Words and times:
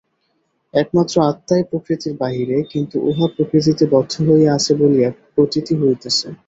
একমাত্র 0.73 1.15
আত্মাই 1.29 1.63
প্রকৃতির 1.69 2.13
বাহিরে, 2.21 2.57
কিন্তু 2.71 2.95
উহা 3.09 3.27
প্রকৃতিতে 3.35 3.83
বদ্ধ 3.93 4.13
হইয়া 4.27 4.51
আছে 4.57 4.71
বলিয়া 4.81 5.09
প্রতীতি 5.33 5.73
হইতেছে। 5.81 6.27